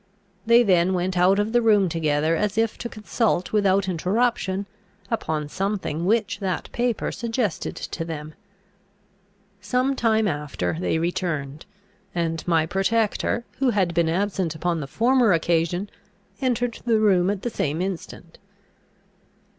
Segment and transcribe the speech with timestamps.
[0.47, 4.65] They then went out of the room together, as if to consult without interruption
[5.11, 8.33] upon something which that paper suggested to them.
[9.61, 11.67] Some time after they returned;
[12.15, 15.87] and my protector, who had been absent upon the former occasion,
[16.41, 18.39] entered the room at the same instant.